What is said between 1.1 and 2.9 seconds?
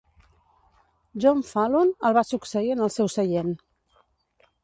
John Falloon el va succeir en